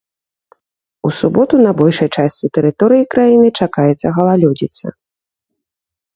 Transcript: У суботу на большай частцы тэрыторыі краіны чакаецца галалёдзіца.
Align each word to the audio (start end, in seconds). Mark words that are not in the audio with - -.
У 1.09 1.11
суботу 1.17 1.55
на 1.65 1.71
большай 1.81 2.09
частцы 2.17 2.45
тэрыторыі 2.57 3.03
краіны 3.13 3.47
чакаецца 3.59 4.07
галалёдзіца. 4.19 4.85